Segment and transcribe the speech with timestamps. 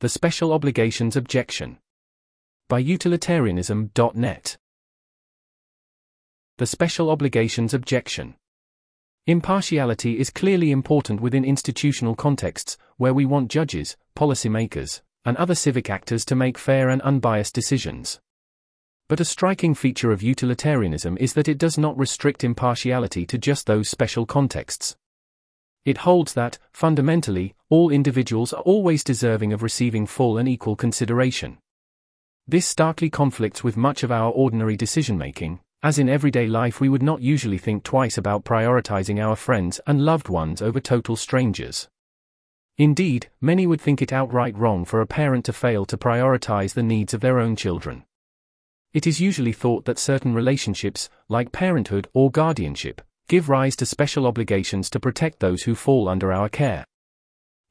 [0.00, 1.78] The Special Obligations Objection.
[2.68, 4.56] By utilitarianism.net.
[6.58, 8.36] The Special Obligations Objection.
[9.26, 15.90] Impartiality is clearly important within institutional contexts, where we want judges, policymakers, and other civic
[15.90, 18.20] actors to make fair and unbiased decisions.
[19.08, 23.66] But a striking feature of utilitarianism is that it does not restrict impartiality to just
[23.66, 24.94] those special contexts.
[25.88, 31.56] It holds that, fundamentally, all individuals are always deserving of receiving full and equal consideration.
[32.46, 36.90] This starkly conflicts with much of our ordinary decision making, as in everyday life we
[36.90, 41.88] would not usually think twice about prioritizing our friends and loved ones over total strangers.
[42.76, 46.82] Indeed, many would think it outright wrong for a parent to fail to prioritize the
[46.82, 48.04] needs of their own children.
[48.92, 54.26] It is usually thought that certain relationships, like parenthood or guardianship, give rise to special
[54.26, 56.84] obligations to protect those who fall under our care.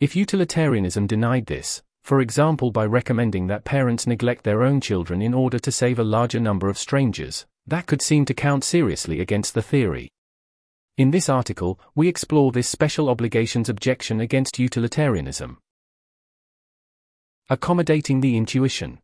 [0.00, 5.32] If utilitarianism denied this, for example by recommending that parents neglect their own children in
[5.32, 9.54] order to save a larger number of strangers, that could seem to count seriously against
[9.54, 10.10] the theory.
[10.98, 15.58] In this article, we explore this special obligations objection against utilitarianism.
[17.48, 18.98] Accommodating the intuition.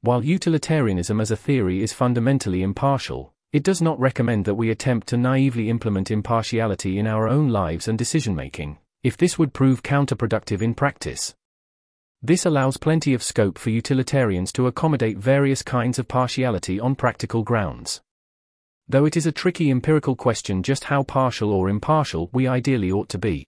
[0.00, 5.06] While utilitarianism as a theory is fundamentally impartial, it does not recommend that we attempt
[5.06, 9.82] to naively implement impartiality in our own lives and decision making, if this would prove
[9.82, 11.34] counterproductive in practice.
[12.20, 17.42] This allows plenty of scope for utilitarians to accommodate various kinds of partiality on practical
[17.42, 18.02] grounds.
[18.86, 23.08] Though it is a tricky empirical question just how partial or impartial we ideally ought
[23.10, 23.46] to be.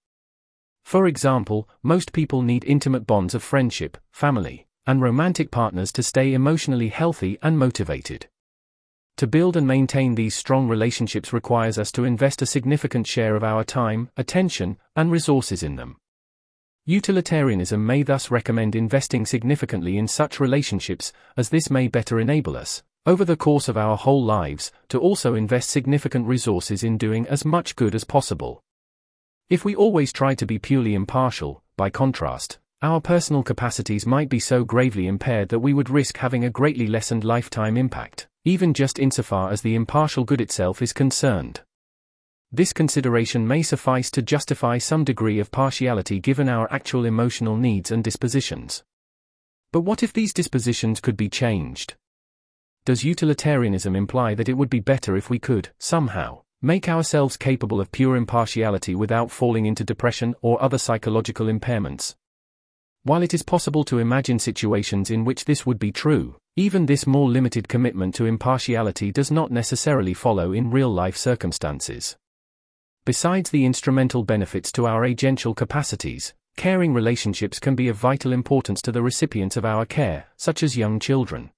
[0.85, 6.33] For example, most people need intimate bonds of friendship, family, and romantic partners to stay
[6.33, 8.29] emotionally healthy and motivated.
[9.21, 13.45] To build and maintain these strong relationships requires us to invest a significant share of
[13.45, 15.99] our time, attention, and resources in them.
[16.87, 22.83] Utilitarianism may thus recommend investing significantly in such relationships, as this may better enable us,
[23.05, 27.45] over the course of our whole lives, to also invest significant resources in doing as
[27.45, 28.63] much good as possible.
[29.51, 34.41] If we always try to be purely impartial, by contrast, our personal capacities might be
[34.41, 38.98] so gravely impaired that we would risk having a greatly lessened lifetime impact even just
[38.98, 41.61] insofar as the impartial good itself is concerned.
[42.51, 47.91] This consideration may suffice to justify some degree of partiality given our actual emotional needs
[47.91, 48.83] and dispositions.
[49.73, 51.95] But what if these dispositions could be changed?
[52.86, 57.79] Does utilitarianism imply that it would be better if we could, somehow, make ourselves capable
[57.79, 62.14] of pure impartiality without falling into depression or other psychological impairments?
[63.02, 67.06] While it is possible to imagine situations in which this would be true, even this
[67.06, 72.16] more limited commitment to impartiality does not necessarily follow in real life circumstances.
[73.06, 78.83] Besides the instrumental benefits to our agential capacities, caring relationships can be of vital importance
[78.83, 81.50] to the recipients of our care, such as young children.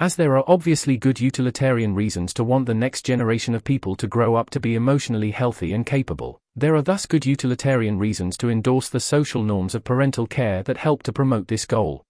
[0.00, 4.06] As there are obviously good utilitarian reasons to want the next generation of people to
[4.06, 8.48] grow up to be emotionally healthy and capable, there are thus good utilitarian reasons to
[8.48, 12.04] endorse the social norms of parental care that help to promote this goal.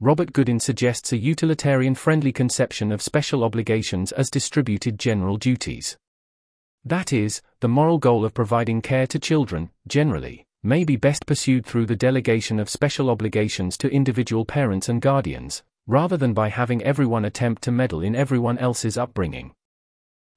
[0.00, 5.96] Robert Goodin suggests a utilitarian friendly conception of special obligations as distributed general duties.
[6.84, 11.64] That is, the moral goal of providing care to children, generally, may be best pursued
[11.64, 16.82] through the delegation of special obligations to individual parents and guardians, rather than by having
[16.84, 19.52] everyone attempt to meddle in everyone else's upbringing.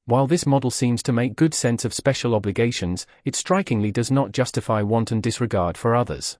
[0.06, 4.32] While this model seems to make good sense of special obligations, it strikingly does not
[4.32, 6.40] justify wanton disregard for others.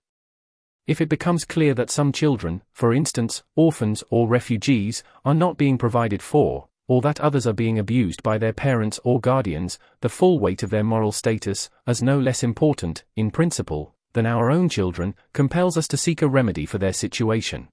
[0.86, 5.76] If it becomes clear that some children, for instance, orphans or refugees, are not being
[5.76, 10.40] provided for, or that others are being abused by their parents or guardians, the full
[10.40, 15.14] weight of their moral status, as no less important, in principle, than our own children,
[15.34, 17.68] compels us to seek a remedy for their situation.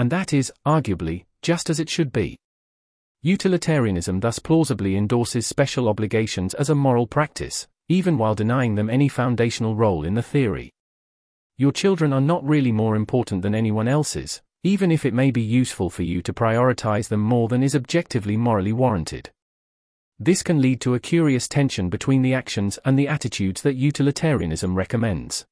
[0.00, 2.38] And that is, arguably, just as it should be.
[3.20, 9.08] Utilitarianism thus plausibly endorses special obligations as a moral practice, even while denying them any
[9.08, 10.72] foundational role in the theory.
[11.58, 15.42] Your children are not really more important than anyone else's, even if it may be
[15.42, 19.30] useful for you to prioritize them more than is objectively morally warranted.
[20.18, 24.74] This can lead to a curious tension between the actions and the attitudes that utilitarianism
[24.74, 25.44] recommends.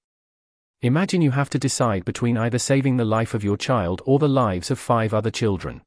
[0.82, 4.28] Imagine you have to decide between either saving the life of your child or the
[4.28, 5.82] lives of five other children.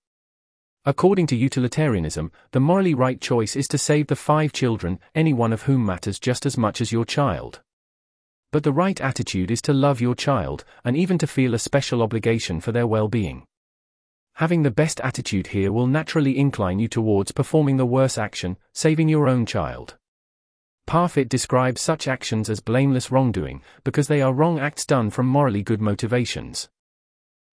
[0.83, 5.53] According to utilitarianism, the morally right choice is to save the five children, any one
[5.53, 7.61] of whom matters just as much as your child.
[8.51, 12.03] But the right attitude is to love your child, and even to feel a special
[12.03, 13.45] obligation for their well being.
[14.35, 19.07] Having the best attitude here will naturally incline you towards performing the worse action, saving
[19.07, 19.95] your own child.
[20.87, 25.63] Parfit describes such actions as blameless wrongdoing, because they are wrong acts done from morally
[25.63, 26.69] good motivations.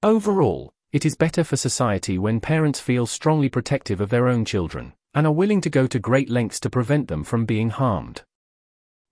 [0.03, 4.95] Overall, it is better for society when parents feel strongly protective of their own children,
[5.15, 8.23] and are willing to go to great lengths to prevent them from being harmed.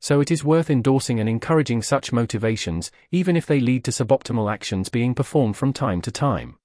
[0.01, 4.53] So it is worth endorsing and encouraging such motivations, even if they lead to suboptimal
[4.53, 6.57] actions being performed from time to time.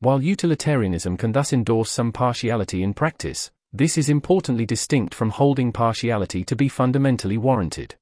[0.00, 5.72] While utilitarianism can thus endorse some partiality in practice, this is importantly distinct from holding
[5.72, 7.94] partiality to be fundamentally warranted.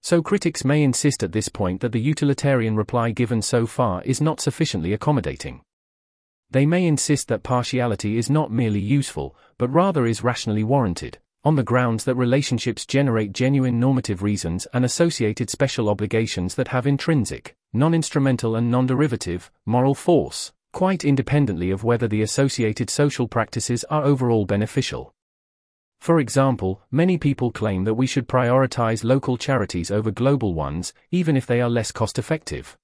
[0.00, 4.20] So critics may insist at this point that the utilitarian reply given so far is
[4.20, 5.62] not sufficiently accommodating.
[6.50, 11.56] They may insist that partiality is not merely useful, but rather is rationally warranted, on
[11.56, 17.56] the grounds that relationships generate genuine normative reasons and associated special obligations that have intrinsic,
[17.72, 23.82] non instrumental, and non derivative, moral force quite independently of whether the associated social practices
[23.84, 25.10] are overall beneficial.
[26.00, 31.34] For example, many people claim that we should prioritize local charities over global ones, even
[31.34, 32.76] if they are less cost effective.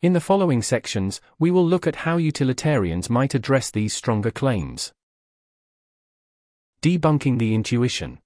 [0.00, 4.94] In the following sections, we will look at how utilitarians might address these stronger claims.
[6.80, 8.20] Debunking the intuition.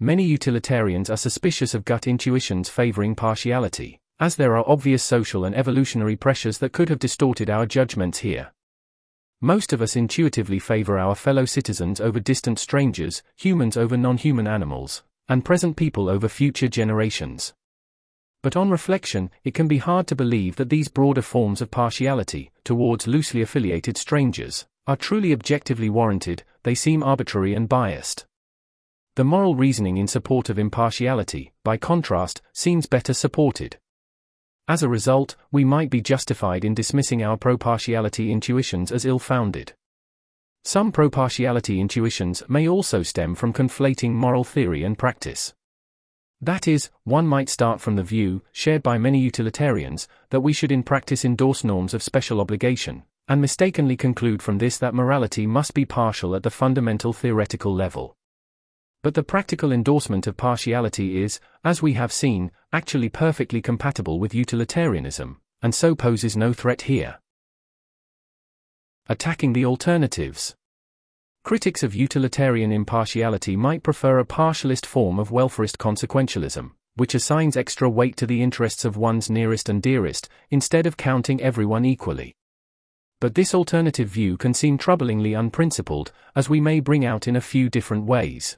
[0.00, 5.52] Many utilitarians are suspicious of gut intuitions favoring partiality as there are obvious social and
[5.52, 8.52] evolutionary pressures that could have distorted our judgments here.
[9.40, 14.46] Most of us intuitively favor our fellow citizens over distant strangers, humans over non human
[14.46, 17.52] animals, and present people over future generations.
[18.44, 22.52] But on reflection, it can be hard to believe that these broader forms of partiality,
[22.62, 28.24] towards loosely affiliated strangers, are truly objectively warranted, they seem arbitrary and biased.
[29.16, 33.78] The moral reasoning in support of impartiality, by contrast, seems better supported.
[34.68, 39.72] As a result, we might be justified in dismissing our pro-partiality intuitions as ill-founded.
[40.64, 45.52] Some pro-partiality intuitions may also stem from conflating moral theory and practice.
[46.40, 50.70] That is, one might start from the view, shared by many utilitarians, that we should
[50.70, 55.74] in practice endorse norms of special obligation, and mistakenly conclude from this that morality must
[55.74, 58.16] be partial at the fundamental theoretical level.
[59.02, 64.34] But the practical endorsement of partiality is, as we have seen, actually perfectly compatible with
[64.34, 67.18] utilitarianism, and so poses no threat here.
[69.08, 70.54] Attacking the alternatives.
[71.42, 77.90] Critics of utilitarian impartiality might prefer a partialist form of welfarist consequentialism, which assigns extra
[77.90, 82.36] weight to the interests of one's nearest and dearest, instead of counting everyone equally.
[83.20, 87.40] But this alternative view can seem troublingly unprincipled, as we may bring out in a
[87.40, 88.56] few different ways.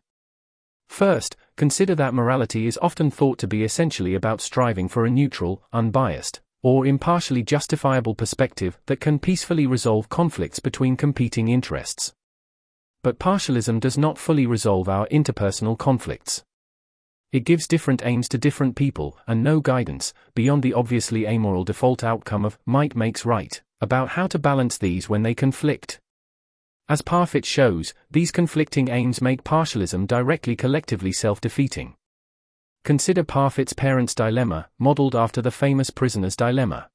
[0.89, 5.63] First, consider that morality is often thought to be essentially about striving for a neutral,
[5.73, 12.13] unbiased, or impartially justifiable perspective that can peacefully resolve conflicts between competing interests.
[13.03, 16.43] But partialism does not fully resolve our interpersonal conflicts.
[17.33, 22.05] It gives different aims to different people, and no guidance, beyond the obviously amoral default
[22.05, 26.01] outcome of might makes right, about how to balance these when they conflict.
[26.87, 31.95] As Parfit shows, these conflicting aims make partialism directly collectively self-defeating.
[32.85, 36.91] Consider Parfit's parents' dilemma, modeled after the famous prisoner's dilemma.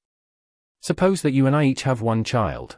[0.81, 2.77] Suppose that you and I each have one child.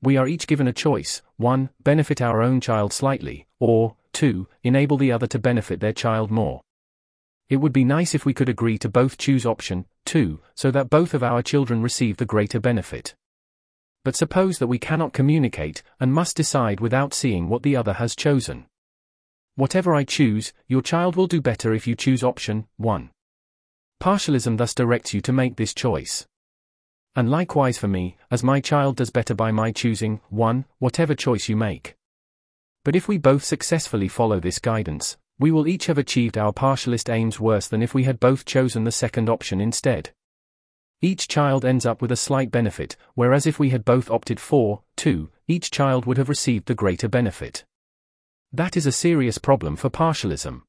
[0.00, 1.70] We are each given a choice 1.
[1.82, 4.46] Benefit our own child slightly, or 2.
[4.62, 6.60] Enable the other to benefit their child more.
[7.48, 10.88] It would be nice if we could agree to both choose option 2, so that
[10.88, 13.16] both of our children receive the greater benefit
[14.04, 18.16] but suppose that we cannot communicate, and must decide without seeing what the other has
[18.16, 18.66] chosen.
[19.54, 23.10] Whatever I choose, your child will do better if you choose option 1.
[24.02, 26.26] Partialism thus directs you to make this choice.
[27.14, 31.48] And likewise for me, as my child does better by my choosing 1, whatever choice
[31.48, 31.94] you make.
[32.84, 37.12] But if we both successfully follow this guidance, we will each have achieved our partialist
[37.12, 40.10] aims worse than if we had both chosen the second option instead.
[41.04, 44.82] Each child ends up with a slight benefit, whereas if we had both opted for,
[44.96, 47.64] 2, each child would have received the greater benefit.
[48.52, 50.62] That is a serious problem for partialism.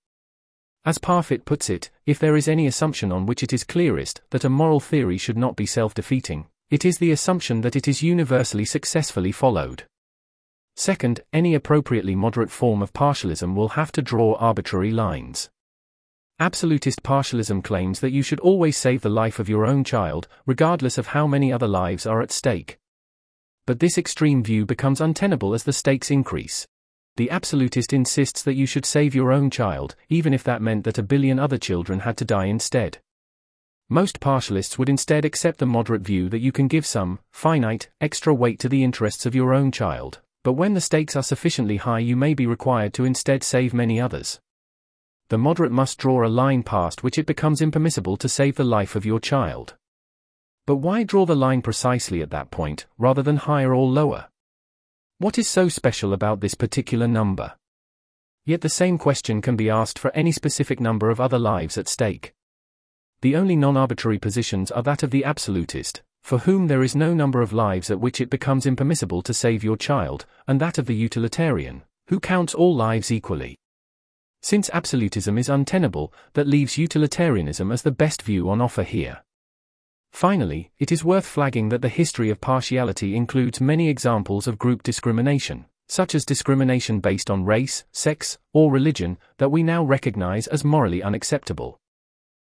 [0.85, 4.43] As Parfit puts it, if there is any assumption on which it is clearest that
[4.43, 8.01] a moral theory should not be self defeating, it is the assumption that it is
[8.01, 9.83] universally successfully followed.
[10.75, 15.51] Second, any appropriately moderate form of partialism will have to draw arbitrary lines.
[16.39, 20.97] Absolutist partialism claims that you should always save the life of your own child, regardless
[20.97, 22.79] of how many other lives are at stake.
[23.67, 26.67] But this extreme view becomes untenable as the stakes increase.
[27.17, 30.97] The absolutist insists that you should save your own child, even if that meant that
[30.97, 32.97] a billion other children had to die instead.
[33.87, 38.33] Most partialists would instead accept the moderate view that you can give some, finite, extra
[38.33, 41.99] weight to the interests of your own child, but when the stakes are sufficiently high,
[41.99, 44.39] you may be required to instead save many others.
[45.29, 48.95] The moderate must draw a line past which it becomes impermissible to save the life
[48.95, 49.75] of your child.
[50.65, 54.29] But why draw the line precisely at that point, rather than higher or lower?
[55.17, 57.55] What is so special about this particular number?
[58.45, 61.87] Yet the same question can be asked for any specific number of other lives at
[61.87, 62.33] stake.
[63.21, 67.13] The only non arbitrary positions are that of the absolutist, for whom there is no
[67.13, 70.85] number of lives at which it becomes impermissible to save your child, and that of
[70.87, 73.57] the utilitarian, who counts all lives equally.
[74.43, 79.23] Since absolutism is untenable, that leaves utilitarianism as the best view on offer here.
[80.11, 84.83] Finally, it is worth flagging that the history of partiality includes many examples of group
[84.83, 90.65] discrimination, such as discrimination based on race, sex, or religion, that we now recognize as
[90.65, 91.79] morally unacceptable.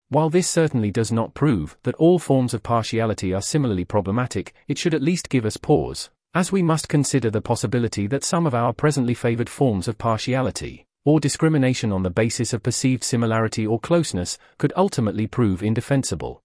[0.10, 4.78] While this certainly does not prove that all forms of partiality are similarly problematic, it
[4.78, 8.54] should at least give us pause, as we must consider the possibility that some of
[8.54, 13.80] our presently favored forms of partiality, or discrimination on the basis of perceived similarity or
[13.80, 16.44] closeness, could ultimately prove indefensible.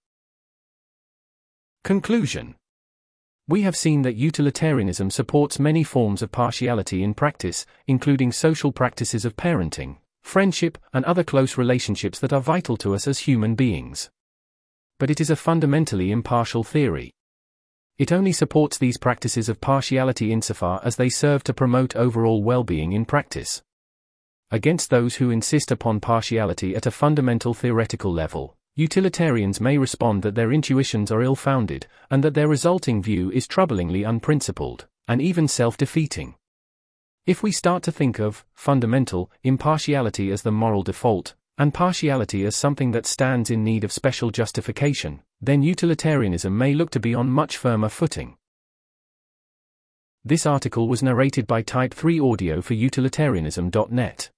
[1.83, 2.55] Conclusion
[3.45, 9.25] We have seen that utilitarianism supports many forms of partiality in practice, including social practices
[9.25, 14.11] of parenting, friendship, and other close relationships that are vital to us as human beings.
[14.97, 17.11] But it is a fundamentally impartial theory.
[17.97, 22.63] It only supports these practices of partiality insofar as they serve to promote overall well
[22.63, 23.61] being in practice.
[24.53, 30.33] Against those who insist upon partiality at a fundamental theoretical level, Utilitarians may respond that
[30.33, 35.47] their intuitions are ill founded, and that their resulting view is troublingly unprincipled, and even
[35.47, 36.33] self defeating.
[37.27, 42.55] If we start to think of fundamental impartiality as the moral default, and partiality as
[42.55, 47.29] something that stands in need of special justification, then utilitarianism may look to be on
[47.29, 48.37] much firmer footing.
[50.25, 54.31] This article was narrated by Type 3 Audio for utilitarianism.net.